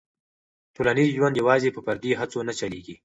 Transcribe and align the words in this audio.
ټولنیز 0.75 1.09
ژوند 1.17 1.39
یوازې 1.41 1.69
په 1.73 1.79
فردي 1.85 2.11
هڅو 2.19 2.39
نه 2.47 2.53
چلېږي. 2.59 2.95